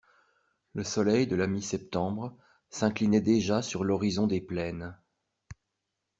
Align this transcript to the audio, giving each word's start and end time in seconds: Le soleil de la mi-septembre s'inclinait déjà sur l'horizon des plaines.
Le 0.73 0.83
soleil 0.83 1.27
de 1.27 1.35
la 1.35 1.45
mi-septembre 1.45 2.35
s'inclinait 2.71 3.21
déjà 3.21 3.61
sur 3.61 3.83
l'horizon 3.83 4.25
des 4.25 4.41
plaines. 4.41 4.97